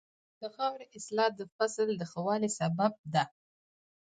[0.41, 3.23] د خاورې اصلاح د فصل د ښه والي سبب ده.